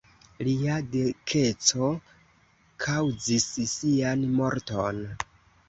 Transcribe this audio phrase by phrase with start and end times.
[0.45, 1.91] Lia dikeco
[2.87, 5.07] kaŭzis sian morton.